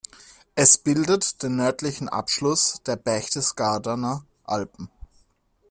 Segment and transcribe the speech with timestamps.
[0.55, 4.89] Es bildet den nördlichen Abschluss der Berchtesgadener Alpen.